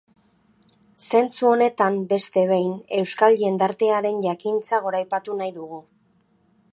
[1.09, 5.83] Zentzu honetan, beste behin, euskal jendartearen jakintza goraipatu nahi dugu.